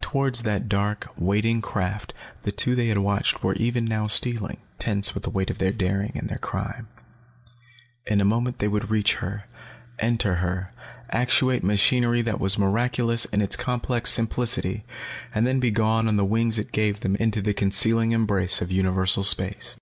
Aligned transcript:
Towards 0.00 0.42
that 0.42 0.68
dark, 0.68 1.06
waiting 1.16 1.62
craft 1.62 2.12
the 2.42 2.50
two 2.50 2.74
they 2.74 2.88
had 2.88 2.98
watched 2.98 3.44
were 3.44 3.54
even 3.54 3.84
now 3.84 4.08
stealing, 4.08 4.56
tense 4.80 5.14
with 5.14 5.22
the 5.22 5.30
weight 5.30 5.48
of 5.48 5.58
their 5.58 5.70
daring 5.70 6.10
and 6.16 6.28
their 6.28 6.38
crime. 6.40 6.88
In 8.04 8.20
a 8.20 8.24
moment 8.24 8.58
they 8.58 8.66
would 8.66 8.90
reach 8.90 9.14
her, 9.22 9.44
enter 10.00 10.34
her, 10.42 10.72
actuate 11.10 11.62
machinery 11.62 12.20
that 12.20 12.40
was 12.40 12.58
miraculous 12.58 13.26
in 13.26 13.40
its 13.40 13.54
complex 13.54 14.10
simplicity, 14.10 14.84
and 15.32 15.60
be 15.60 15.70
gone 15.70 16.06
then 16.06 16.14
on 16.14 16.16
the 16.16 16.24
wings 16.24 16.58
it 16.58 16.72
gave 16.72 16.98
them 16.98 17.14
into 17.20 17.40
the 17.40 17.54
concealing 17.54 18.10
embrace 18.10 18.60
of 18.60 18.72
universal 18.72 19.22
space. 19.22 19.76